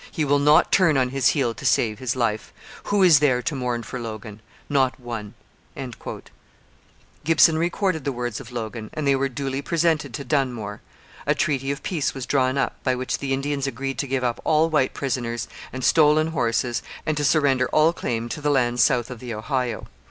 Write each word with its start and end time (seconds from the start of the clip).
He 0.11 0.25
will 0.25 0.39
not 0.39 0.71
turn 0.71 0.97
on 0.97 1.09
his 1.09 1.27
heel 1.27 1.53
to 1.53 1.63
save 1.63 1.99
his 1.99 2.15
life. 2.15 2.51
Who 2.85 3.03
is 3.03 3.19
there 3.19 3.43
to 3.43 3.53
mourn 3.53 3.83
for 3.83 3.99
Logan? 3.99 4.41
Not 4.67 4.99
one. 4.99 5.35
Gibson 7.23 7.55
recorded 7.55 8.03
the 8.03 8.11
words 8.11 8.39
of 8.39 8.51
Logan, 8.51 8.89
and 8.95 9.05
they 9.05 9.15
were 9.15 9.29
duly 9.29 9.61
presented 9.61 10.11
to 10.15 10.23
Dunmore. 10.23 10.81
A 11.27 11.35
treaty 11.35 11.69
of 11.69 11.83
peace 11.83 12.15
was 12.15 12.25
drawn 12.25 12.57
up, 12.57 12.83
by 12.83 12.95
which 12.95 13.19
the 13.19 13.31
Indians 13.31 13.67
agreed 13.67 13.99
to 13.99 14.07
give 14.07 14.23
up 14.23 14.41
all 14.43 14.71
white 14.71 14.95
prisoners 14.95 15.47
and 15.71 15.83
stolen 15.83 16.29
horses 16.29 16.81
and 17.05 17.15
to 17.15 17.23
surrender 17.23 17.67
all 17.67 17.93
claim 17.93 18.27
to 18.29 18.41
the 18.41 18.49
land 18.49 18.79
south 18.79 19.11
of 19.11 19.19
the 19.19 19.35
Ohio. 19.35 19.85